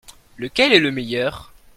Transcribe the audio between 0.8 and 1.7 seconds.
meilleur?